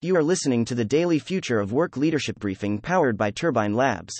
[0.00, 4.14] You are listening to the daily Future of Work Leadership Briefing powered by Turbine Labs.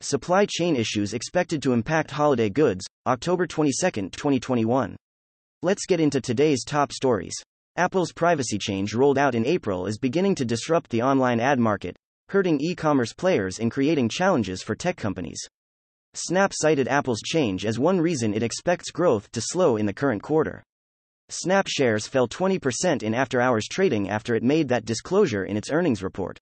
[0.00, 4.96] Supply chain issues expected to impact holiday goods, October 22, 2021.
[5.62, 7.34] Let's get into today's top stories.
[7.76, 11.96] Apple's privacy change rolled out in April is beginning to disrupt the online ad market,
[12.28, 15.44] hurting e commerce players and creating challenges for tech companies.
[16.14, 20.22] Snap cited Apple's change as one reason it expects growth to slow in the current
[20.22, 20.62] quarter.
[21.32, 25.70] Snap shares fell 20% in after hours trading after it made that disclosure in its
[25.70, 26.40] earnings report.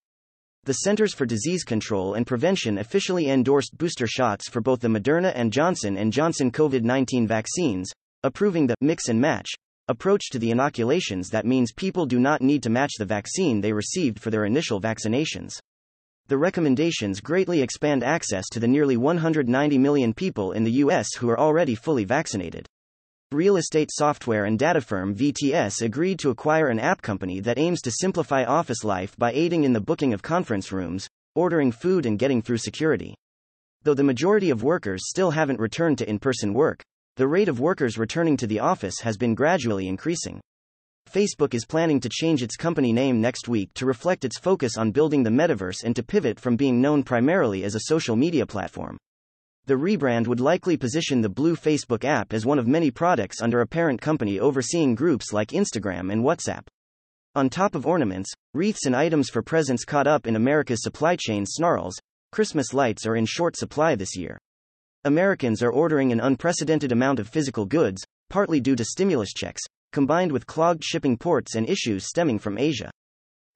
[0.64, 5.32] The Centers for Disease Control and Prevention officially endorsed booster shots for both the Moderna
[5.34, 7.90] and Johnson & Johnson COVID-19 vaccines,
[8.22, 9.50] approving the mix and match
[9.88, 13.72] approach to the inoculations that means people do not need to match the vaccine they
[13.72, 15.52] received for their initial vaccinations.
[16.28, 21.28] The recommendations greatly expand access to the nearly 190 million people in the US who
[21.28, 22.66] are already fully vaccinated.
[23.32, 27.82] Real estate software and data firm VTS agreed to acquire an app company that aims
[27.82, 32.18] to simplify office life by aiding in the booking of conference rooms, ordering food, and
[32.18, 33.14] getting through security.
[33.82, 36.82] Though the majority of workers still haven't returned to in person work,
[37.16, 40.40] the rate of workers returning to the office has been gradually increasing.
[41.12, 44.90] Facebook is planning to change its company name next week to reflect its focus on
[44.90, 48.96] building the metaverse and to pivot from being known primarily as a social media platform.
[49.68, 53.60] The rebrand would likely position the Blue Facebook app as one of many products under
[53.60, 56.66] a parent company overseeing groups like Instagram and WhatsApp.
[57.34, 61.44] On top of ornaments, wreaths, and items for presents caught up in America's supply chain
[61.44, 61.98] snarls,
[62.32, 64.38] Christmas lights are in short supply this year.
[65.04, 69.60] Americans are ordering an unprecedented amount of physical goods, partly due to stimulus checks,
[69.92, 72.90] combined with clogged shipping ports and issues stemming from Asia.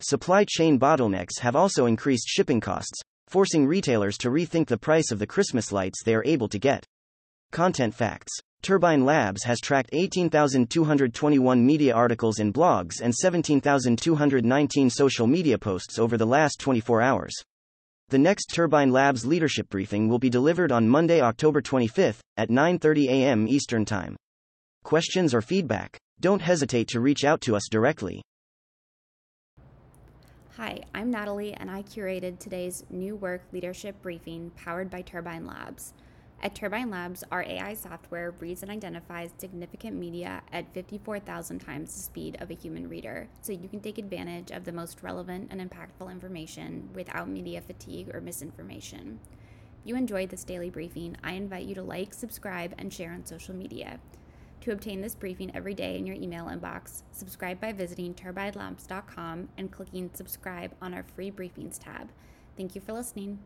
[0.00, 3.00] Supply chain bottlenecks have also increased shipping costs,
[3.32, 6.84] forcing retailers to rethink the price of the Christmas lights they are able to get.
[7.50, 8.30] Content facts
[8.60, 16.18] Turbine Labs has tracked 18,221 media articles and blogs and 17,219 social media posts over
[16.18, 17.32] the last 24 hours.
[18.10, 23.08] The next Turbine Labs leadership briefing will be delivered on Monday, October 25th at 9:30
[23.08, 23.48] a.m.
[23.48, 24.14] Eastern Time.
[24.84, 25.98] Questions or feedback?
[26.20, 28.20] Don't hesitate to reach out to us directly.
[30.58, 35.94] Hi, I'm Natalie, and I curated today's New Work Leadership Briefing powered by Turbine Labs.
[36.42, 42.02] At Turbine Labs, our AI software reads and identifies significant media at 54,000 times the
[42.02, 45.58] speed of a human reader, so you can take advantage of the most relevant and
[45.58, 49.20] impactful information without media fatigue or misinformation.
[49.80, 53.24] If you enjoyed this daily briefing, I invite you to like, subscribe, and share on
[53.24, 54.00] social media.
[54.62, 59.72] To obtain this briefing every day in your email inbox, subscribe by visiting turbinelabs.com and
[59.72, 62.12] clicking subscribe on our free briefings tab.
[62.56, 63.40] Thank you for listening.